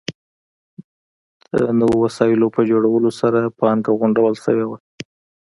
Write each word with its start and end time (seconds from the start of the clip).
د 1.59 1.59
نویو 1.79 1.99
وسایلو 2.05 2.47
په 2.55 2.61
جوړولو 2.69 3.09
سره 3.19 3.39
پانګه 3.59 3.91
غونډول 3.99 4.33
شوې 4.43 4.65
وه. 4.69 4.77